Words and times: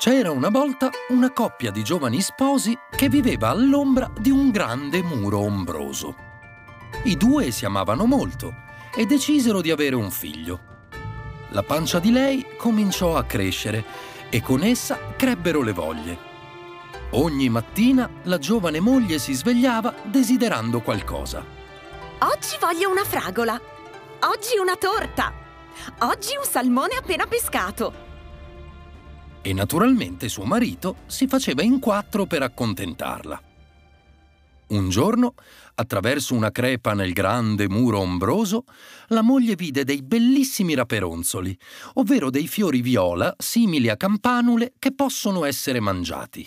C'era 0.00 0.30
una 0.30 0.48
volta 0.48 0.90
una 1.08 1.30
coppia 1.30 1.70
di 1.70 1.84
giovani 1.84 2.22
sposi 2.22 2.74
che 2.90 3.10
viveva 3.10 3.50
all'ombra 3.50 4.10
di 4.18 4.30
un 4.30 4.50
grande 4.50 5.02
muro 5.02 5.40
ombroso. 5.40 6.16
I 7.04 7.18
due 7.18 7.50
si 7.50 7.66
amavano 7.66 8.06
molto 8.06 8.54
e 8.96 9.04
decisero 9.04 9.60
di 9.60 9.70
avere 9.70 9.96
un 9.96 10.10
figlio. 10.10 10.88
La 11.50 11.62
pancia 11.62 11.98
di 11.98 12.10
lei 12.10 12.46
cominciò 12.56 13.14
a 13.14 13.24
crescere 13.24 13.84
e 14.30 14.40
con 14.40 14.62
essa 14.62 14.98
crebbero 15.16 15.60
le 15.60 15.72
voglie. 15.72 16.18
Ogni 17.10 17.50
mattina 17.50 18.08
la 18.22 18.38
giovane 18.38 18.80
moglie 18.80 19.18
si 19.18 19.34
svegliava 19.34 19.94
desiderando 20.04 20.80
qualcosa. 20.80 21.44
Oggi 22.20 22.56
voglio 22.58 22.88
una 22.88 23.04
fragola. 23.04 23.52
Oggi 23.52 24.56
una 24.58 24.76
torta. 24.76 25.30
Oggi 25.98 26.36
un 26.38 26.44
salmone 26.46 26.94
appena 26.94 27.26
pescato 27.26 28.08
e 29.42 29.52
naturalmente 29.52 30.28
suo 30.28 30.44
marito 30.44 30.96
si 31.06 31.26
faceva 31.26 31.62
in 31.62 31.78
quattro 31.78 32.26
per 32.26 32.42
accontentarla. 32.42 33.42
Un 34.68 34.88
giorno, 34.88 35.34
attraverso 35.74 36.34
una 36.34 36.52
crepa 36.52 36.94
nel 36.94 37.12
grande 37.12 37.68
muro 37.68 37.98
ombroso, 37.98 38.64
la 39.08 39.22
moglie 39.22 39.56
vide 39.56 39.82
dei 39.82 40.02
bellissimi 40.02 40.74
raperonzoli, 40.74 41.58
ovvero 41.94 42.30
dei 42.30 42.46
fiori 42.46 42.80
viola 42.80 43.34
simili 43.36 43.88
a 43.88 43.96
campanule 43.96 44.74
che 44.78 44.94
possono 44.94 45.44
essere 45.44 45.80
mangiati. 45.80 46.46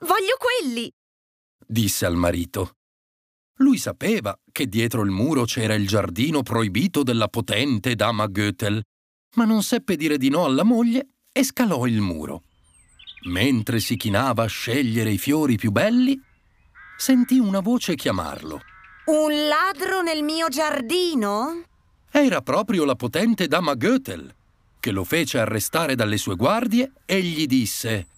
Voglio 0.00 0.36
quelli! 0.38 0.90
disse 1.66 2.06
al 2.06 2.16
marito. 2.16 2.76
Lui 3.56 3.76
sapeva 3.76 4.34
che 4.50 4.66
dietro 4.66 5.02
il 5.02 5.10
muro 5.10 5.44
c'era 5.44 5.74
il 5.74 5.86
giardino 5.86 6.42
proibito 6.42 7.02
della 7.02 7.28
potente 7.28 7.96
dama 7.96 8.26
Goethel, 8.28 8.80
ma 9.34 9.44
non 9.44 9.62
seppe 9.62 9.96
dire 9.96 10.16
di 10.16 10.30
no 10.30 10.44
alla 10.44 10.62
moglie 10.62 11.08
e 11.38 11.44
scalò 11.44 11.86
il 11.86 12.00
muro. 12.00 12.42
Mentre 13.26 13.78
si 13.78 13.96
chinava 13.96 14.42
a 14.42 14.48
scegliere 14.48 15.12
i 15.12 15.18
fiori 15.18 15.54
più 15.54 15.70
belli, 15.70 16.20
sentì 16.96 17.38
una 17.38 17.60
voce 17.60 17.94
chiamarlo. 17.94 18.60
Un 19.04 19.46
ladro 19.46 20.02
nel 20.02 20.24
mio 20.24 20.48
giardino? 20.48 21.62
Era 22.10 22.42
proprio 22.42 22.84
la 22.84 22.96
potente 22.96 23.46
dama 23.46 23.74
Goethel, 23.74 24.34
che 24.80 24.90
lo 24.90 25.04
fece 25.04 25.38
arrestare 25.38 25.94
dalle 25.94 26.16
sue 26.16 26.34
guardie 26.34 26.90
e 27.06 27.22
gli 27.22 27.46
disse 27.46 28.08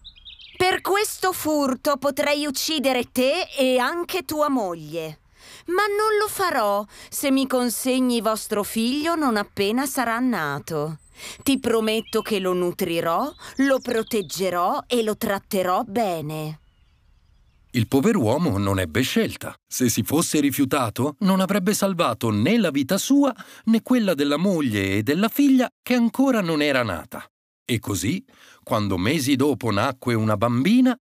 Per 0.56 0.80
questo 0.80 1.34
furto 1.34 1.98
potrei 1.98 2.46
uccidere 2.46 3.12
te 3.12 3.48
e 3.54 3.76
anche 3.76 4.24
tua 4.24 4.48
moglie. 4.48 5.18
Ma 5.66 5.82
non 5.84 6.16
lo 6.18 6.26
farò 6.26 6.82
se 7.10 7.30
mi 7.30 7.46
consegni 7.46 8.22
vostro 8.22 8.62
figlio 8.62 9.14
non 9.14 9.36
appena 9.36 9.84
sarà 9.84 10.18
nato. 10.20 11.00
Ti 11.42 11.58
prometto 11.58 12.22
che 12.22 12.38
lo 12.38 12.52
nutrirò, 12.52 13.32
lo 13.56 13.80
proteggerò 13.80 14.84
e 14.86 15.02
lo 15.02 15.16
tratterò 15.16 15.82
bene. 15.84 16.60
Il 17.72 17.86
pover'uomo 17.86 18.58
non 18.58 18.80
ebbe 18.80 19.02
scelta. 19.02 19.54
Se 19.64 19.88
si 19.88 20.02
fosse 20.02 20.41
rifiutato, 20.41 21.14
non 21.20 21.38
avrebbe 21.38 21.72
salvato 21.72 22.30
né 22.30 22.58
la 22.58 22.70
vita 22.70 22.98
sua 22.98 23.32
né 23.66 23.80
quella 23.82 24.14
della 24.14 24.38
moglie 24.38 24.96
e 24.96 25.02
della 25.04 25.28
figlia 25.28 25.68
che 25.80 25.94
ancora 25.94 26.41
non 26.41 26.62
era 26.62 26.82
nata. 26.82 27.24
E 27.64 27.78
così, 27.78 28.24
quando 28.64 28.98
mesi 28.98 29.36
dopo 29.36 29.70
nacque 29.70 30.14
una 30.14 30.36
bambina, 30.36 30.96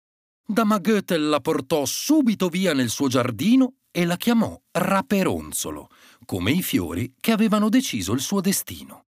Dama 0.46 0.78
Goethel 0.78 1.28
la 1.28 1.40
portò 1.40 1.86
subito 1.86 2.50
via 2.50 2.74
nel 2.74 2.90
suo 2.90 3.08
giardino 3.08 3.74
e 3.90 4.06
la 4.06 4.16
chiamò 4.16 4.56
Raperonzolo, 4.72 5.88
come 6.26 6.52
i 6.52 6.62
fiori 6.62 7.16
che 7.20 7.32
avevano 7.32 7.70
deciso 7.70 8.14
il 8.14 8.20
suo 8.20 8.42
destino. 8.42 9.06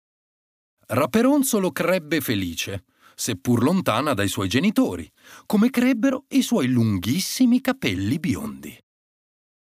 Raperonzolo 0.93 1.71
crebbe 1.71 2.19
felice, 2.19 2.83
seppur 3.15 3.63
lontana 3.63 4.13
dai 4.13 4.27
suoi 4.27 4.49
genitori, 4.49 5.09
come 5.45 5.69
crebbero 5.69 6.25
i 6.31 6.41
suoi 6.41 6.67
lunghissimi 6.67 7.61
capelli 7.61 8.19
biondi. 8.19 8.77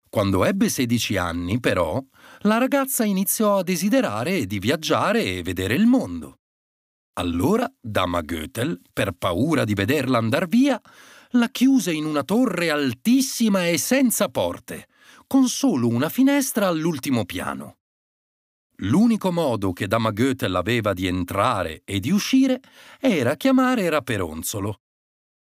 Quando 0.09 0.47
ebbe 0.47 0.71
16 0.71 1.19
anni, 1.19 1.61
però, 1.61 2.03
la 2.45 2.56
ragazza 2.56 3.05
iniziò 3.05 3.59
a 3.59 3.62
desiderare 3.62 4.47
di 4.47 4.59
viaggiare 4.59 5.22
e 5.22 5.43
vedere 5.43 5.75
il 5.75 5.84
mondo. 5.84 6.39
Allora 7.19 7.71
Dama 7.78 8.22
Goethel, 8.22 8.81
per 8.91 9.12
paura 9.12 9.65
di 9.65 9.75
vederla 9.75 10.16
andar 10.16 10.49
via, 10.49 10.81
la 11.33 11.50
chiuse 11.50 11.93
in 11.93 12.06
una 12.06 12.22
torre 12.25 12.71
altissima 12.71 13.69
e 13.69 13.77
senza 13.77 14.31
porte, 14.31 14.89
con 15.27 15.49
solo 15.49 15.87
una 15.87 16.09
finestra 16.09 16.66
all'ultimo 16.66 17.27
piano. 17.27 17.80
L'unico 18.83 19.31
modo 19.31 19.73
che 19.73 19.87
Dama 19.87 20.11
Goethe 20.11 20.47
aveva 20.47 20.93
di 20.95 21.07
entrare 21.07 21.83
e 21.85 22.01
di 22.01 22.11
uscire 22.11 22.61
era 22.99 23.35
chiamare 23.35 23.89
Raperonzolo. 23.91 24.81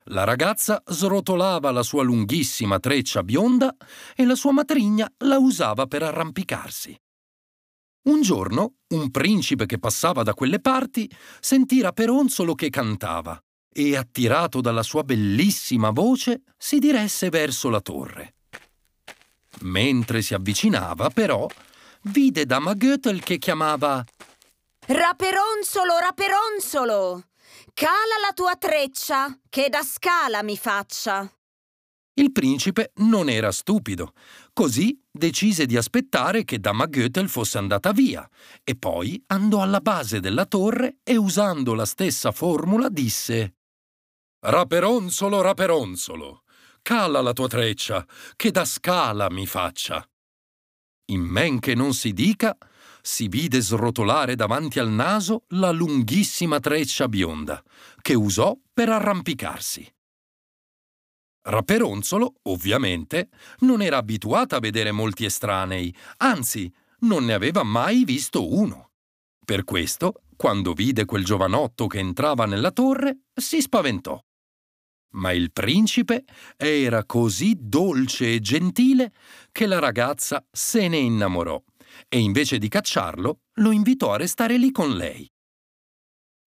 La 0.06 0.24
ragazza 0.24 0.82
srotolava 0.84 1.70
la 1.70 1.84
sua 1.84 2.02
lunghissima 2.02 2.80
treccia 2.80 3.22
bionda 3.22 3.76
e 4.16 4.24
la 4.24 4.34
sua 4.34 4.50
matrigna 4.50 5.08
la 5.18 5.38
usava 5.38 5.86
per 5.86 6.02
arrampicarsi. 6.02 6.98
Un 8.04 8.20
giorno, 8.22 8.78
un 8.88 9.12
principe 9.12 9.66
che 9.66 9.78
passava 9.78 10.24
da 10.24 10.34
quelle 10.34 10.60
parti 10.60 11.08
sentì 11.38 11.80
Raperonzolo 11.80 12.56
che 12.56 12.68
cantava 12.68 13.40
e, 13.72 13.96
attirato 13.96 14.60
dalla 14.60 14.82
sua 14.82 15.04
bellissima 15.04 15.90
voce, 15.90 16.42
si 16.58 16.80
diresse 16.80 17.28
verso 17.28 17.70
la 17.70 17.80
torre. 17.80 18.34
Mentre 19.60 20.20
si 20.22 20.34
avvicinava, 20.34 21.10
però, 21.10 21.46
vide 22.04 22.46
Dama 22.46 22.74
Goethel 22.74 23.22
che 23.22 23.38
chiamava 23.38 24.04
Raperonzolo, 24.86 25.98
raperonzolo! 26.00 27.24
Cala 27.72 28.18
la 28.20 28.32
tua 28.34 28.56
treccia, 28.56 29.38
che 29.48 29.68
da 29.68 29.82
scala 29.82 30.42
mi 30.42 30.56
faccia. 30.56 31.30
Il 32.14 32.32
principe 32.32 32.92
non 32.96 33.30
era 33.30 33.50
stupido, 33.52 34.12
così 34.52 35.00
decise 35.10 35.64
di 35.64 35.76
aspettare 35.76 36.44
che 36.44 36.58
Dama 36.58 36.86
Goethel 36.86 37.28
fosse 37.28 37.58
andata 37.58 37.92
via 37.92 38.28
e 38.62 38.76
poi 38.76 39.22
andò 39.28 39.62
alla 39.62 39.80
base 39.80 40.20
della 40.20 40.44
torre 40.44 40.98
e 41.02 41.16
usando 41.16 41.74
la 41.74 41.86
stessa 41.86 42.32
formula 42.32 42.88
disse 42.90 43.54
Raperonzolo, 44.40 45.40
raperonzolo, 45.40 46.42
cala 46.82 47.22
la 47.22 47.32
tua 47.32 47.48
treccia, 47.48 48.04
che 48.36 48.50
da 48.50 48.64
scala 48.64 49.30
mi 49.30 49.46
faccia 49.46 50.06
in 51.12 51.22
men 51.22 51.58
che 51.58 51.74
non 51.74 51.94
si 51.94 52.12
dica, 52.12 52.56
si 53.00 53.28
vide 53.28 53.60
srotolare 53.60 54.34
davanti 54.34 54.78
al 54.78 54.90
naso 54.90 55.44
la 55.48 55.70
lunghissima 55.70 56.60
treccia 56.60 57.08
bionda, 57.08 57.62
che 58.00 58.14
usò 58.14 58.56
per 58.72 58.88
arrampicarsi. 58.88 59.92
Raperonzolo, 61.44 62.34
ovviamente, 62.42 63.28
non 63.60 63.82
era 63.82 63.96
abituata 63.96 64.56
a 64.56 64.60
vedere 64.60 64.92
molti 64.92 65.24
estranei, 65.24 65.94
anzi, 66.18 66.72
non 67.00 67.24
ne 67.24 67.32
aveva 67.32 67.64
mai 67.64 68.04
visto 68.04 68.54
uno. 68.54 68.90
Per 69.44 69.64
questo, 69.64 70.22
quando 70.36 70.72
vide 70.72 71.04
quel 71.04 71.24
giovanotto 71.24 71.88
che 71.88 71.98
entrava 71.98 72.46
nella 72.46 72.70
torre, 72.70 73.22
si 73.34 73.60
spaventò. 73.60 74.22
Ma 75.12 75.32
il 75.32 75.52
principe 75.52 76.24
era 76.56 77.04
così 77.04 77.56
dolce 77.58 78.34
e 78.34 78.40
gentile 78.40 79.12
che 79.50 79.66
la 79.66 79.78
ragazza 79.78 80.44
se 80.50 80.88
ne 80.88 80.98
innamorò 80.98 81.62
e 82.08 82.18
invece 82.18 82.58
di 82.58 82.68
cacciarlo 82.68 83.40
lo 83.54 83.70
invitò 83.70 84.12
a 84.12 84.16
restare 84.16 84.56
lì 84.56 84.70
con 84.70 84.96
lei. 84.96 85.30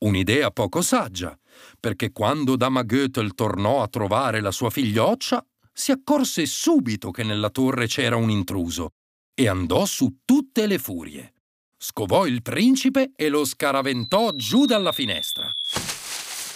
Un'idea 0.06 0.52
poco 0.52 0.81
saggia, 0.81 1.38
perché 1.80 2.12
quando 2.12 2.56
Dama 2.56 2.84
Goethel 2.84 3.34
tornò 3.34 3.81
a 3.81 3.88
trovare 3.88 4.42
la 4.42 4.52
sua 4.52 4.70
figlioccia, 4.70 5.46
si 5.72 5.92
accorse 5.92 6.46
subito 6.46 7.12
che 7.12 7.24
nella 7.24 7.50
torre 7.50 7.88
c'era 7.88 8.16
un 8.16 8.30
intruso 8.30 8.92
e 9.34 9.47
andò 9.47 9.86
su 9.86 10.20
tutte 10.24 10.68
le 10.68 10.80
furie. 10.80 11.34
Scovò 11.78 12.26
il 12.26 12.42
principe 12.42 13.12
e 13.16 13.30
lo 13.30 13.46
scaraventò 13.46 14.32
giù 14.32 14.66
dalla 14.66 14.91
finestra. 14.91 15.53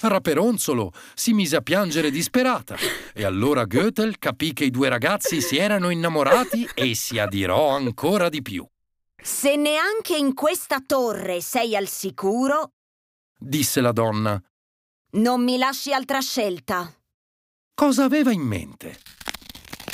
Raperonzolo 0.02 0.92
si 1.14 1.34
mise 1.34 1.58
a 1.58 1.62
piangere 1.62 2.10
disperata 2.10 2.78
e 3.14 3.24
allora 3.24 3.66
Goethel 3.66 4.18
capì 4.18 4.54
che 4.54 4.66
i 4.66 4.70
due 4.70 4.90
ragazzi 4.90 5.42
si 5.42 5.58
erano 5.58 5.90
innamorati 5.90 6.70
e 6.74 6.96
si 6.96 7.20
adirò 7.20 7.70
ancora 7.70 8.30
di 8.30 8.42
più. 8.42 8.66
Se 9.22 9.56
neanche 9.56 10.16
in 10.16 10.34
questa 10.34 10.82
torre 10.86 11.42
sei 11.42 11.76
al 11.76 11.88
sicuro, 11.88 12.72
disse 13.38 13.82
la 13.82 13.92
donna, 13.92 14.42
non 15.12 15.44
mi 15.44 15.58
lasci 15.58 15.92
altra 15.92 16.22
scelta. 16.22 16.94
Cosa 17.74 18.06
aveva 18.06 18.32
in 18.32 18.42
mente? 18.42 19.00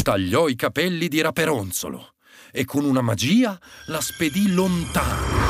Tagliò 0.04 0.48
i 0.48 0.56
capelli 0.56 1.08
di 1.08 1.22
Raperonzolo 1.22 2.13
e 2.51 2.66
con 2.66 2.86
una 2.86 3.01
magia 3.01 3.60
la 3.88 4.01
spedì 4.01 4.54
lontano 4.54 5.45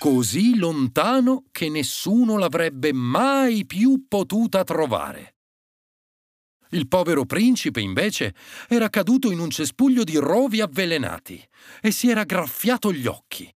così 0.00 0.56
lontano 0.56 1.44
che 1.52 1.68
nessuno 1.68 2.38
l'avrebbe 2.38 2.90
mai 2.90 3.66
più 3.66 4.06
potuta 4.08 4.64
trovare. 4.64 5.34
Il 6.70 6.88
povero 6.88 7.26
principe, 7.26 7.82
invece, 7.82 8.34
era 8.66 8.88
caduto 8.88 9.30
in 9.30 9.38
un 9.38 9.50
cespuglio 9.50 10.02
di 10.02 10.16
rovi 10.16 10.62
avvelenati 10.62 11.46
e 11.82 11.90
si 11.90 12.08
era 12.08 12.24
graffiato 12.24 12.90
gli 12.94 13.06
occhi. 13.06 13.54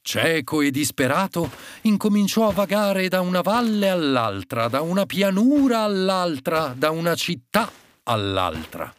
Cieco 0.00 0.62
e 0.62 0.70
disperato, 0.70 1.50
incominciò 1.82 2.48
a 2.48 2.52
vagare 2.52 3.08
da 3.08 3.20
una 3.20 3.42
valle 3.42 3.90
all'altra, 3.90 4.68
da 4.68 4.80
una 4.80 5.04
pianura 5.04 5.80
all'altra, 5.80 6.72
da 6.74 6.88
una 6.88 7.14
città 7.14 7.70
all'altra. 8.04 8.90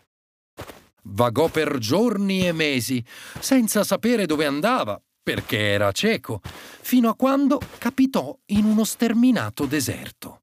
Vagò 1.06 1.50
per 1.50 1.80
giorni 1.80 2.46
e 2.46 2.52
mesi, 2.52 3.04
senza 3.40 3.84
sapere 3.84 4.28
dove 4.28 4.46
andava, 4.46 5.02
perché 5.24 5.58
era 5.58 5.92
cieco, 5.94 6.42
fino 6.44 7.10
a 7.10 7.16
quando 7.16 7.60
capitò 7.78 8.38
in 8.48 8.66
uno 8.66 8.84
sterminato 8.84 9.66
deserto. 9.66 10.42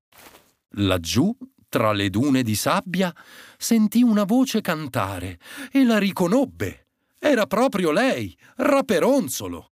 Laggiù, 0.74 1.36
tra 1.68 1.92
le 1.92 2.08
dune 2.08 2.42
di 2.42 2.54
sabbia, 2.54 3.14
sentì 3.58 4.02
una 4.02 4.24
voce 4.24 4.60
cantare 4.60 5.38
e 5.70 5.84
la 5.84 5.98
riconobbe. 5.98 6.86
Era 7.18 7.46
proprio 7.46 7.90
lei, 7.90 8.36
Raperonzolo. 8.56 9.72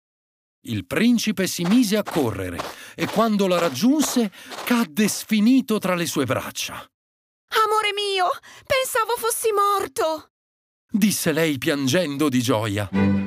Il 0.65 0.85
principe 0.85 1.47
si 1.47 1.63
mise 1.63 1.97
a 1.97 2.03
correre 2.03 2.59
e 2.95 3.07
quando 3.07 3.47
la 3.47 3.57
raggiunse 3.57 4.31
cadde 4.63 5.07
sfinito 5.07 5.79
tra 5.79 5.95
le 5.95 6.05
sue 6.05 6.25
braccia. 6.25 6.75
Amore 6.75 7.93
mio, 7.93 8.29
pensavo 8.65 9.15
fossi 9.17 9.49
morto! 9.51 10.27
disse 10.91 11.31
lei 11.31 11.57
piangendo 11.57 12.29
di 12.29 12.41
gioia. 12.41 13.20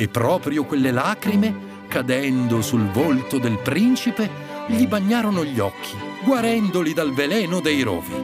E 0.00 0.08
proprio 0.08 0.64
quelle 0.64 0.92
lacrime, 0.92 1.84
cadendo 1.86 2.62
sul 2.62 2.86
volto 2.86 3.36
del 3.36 3.58
principe, 3.58 4.30
gli 4.68 4.86
bagnarono 4.86 5.44
gli 5.44 5.58
occhi, 5.58 5.94
guarendoli 6.24 6.94
dal 6.94 7.12
veleno 7.12 7.60
dei 7.60 7.82
rovi. 7.82 8.14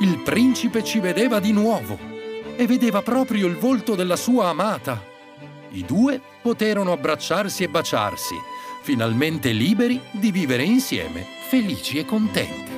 Il 0.00 0.22
principe 0.24 0.82
ci 0.82 0.98
vedeva 0.98 1.40
di 1.40 1.52
nuovo 1.52 1.98
e 2.56 2.66
vedeva 2.66 3.02
proprio 3.02 3.46
il 3.46 3.56
volto 3.56 3.94
della 3.94 4.16
sua 4.16 4.48
amata. 4.48 5.04
I 5.72 5.84
due 5.84 6.22
poterono 6.40 6.92
abbracciarsi 6.92 7.64
e 7.64 7.68
baciarsi, 7.68 8.36
finalmente 8.80 9.50
liberi 9.50 10.00
di 10.12 10.30
vivere 10.32 10.62
insieme, 10.62 11.22
felici 11.50 11.98
e 11.98 12.06
contenti. 12.06 12.72